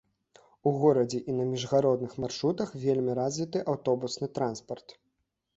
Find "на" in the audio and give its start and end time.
1.41-1.45